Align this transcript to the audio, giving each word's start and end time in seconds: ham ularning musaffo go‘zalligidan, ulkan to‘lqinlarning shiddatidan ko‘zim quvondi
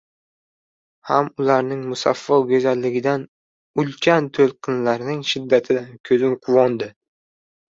ham 1.09 1.27
ularning 1.41 1.83
musaffo 1.89 2.37
go‘zalligidan, 2.53 3.27
ulkan 3.83 4.31
to‘lqinlarning 4.39 5.23
shiddatidan 5.35 5.93
ko‘zim 6.11 6.35
quvondi 6.49 6.91